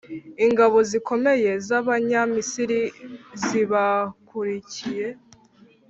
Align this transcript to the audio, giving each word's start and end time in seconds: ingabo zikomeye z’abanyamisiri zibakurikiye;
ingabo 0.45 0.77
zikomeye 0.89 1.51
z’abanyamisiri 1.67 2.79
zibakurikiye; 3.43 5.07